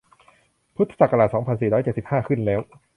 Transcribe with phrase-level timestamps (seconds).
[0.75, 2.61] พุทธศักราช สองพันสี่ร้อยเจ็ดสิบห้า ขึ้นแล้ว